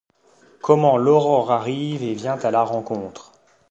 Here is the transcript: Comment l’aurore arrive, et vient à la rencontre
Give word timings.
Comment 0.63 0.97
l’aurore 0.97 1.51
arrive, 1.51 2.01
et 2.01 2.15
vient 2.15 2.39
à 2.39 2.49
la 2.49 2.63
rencontre 2.63 3.33